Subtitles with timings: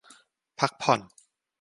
[0.59, 0.99] พักผ่อน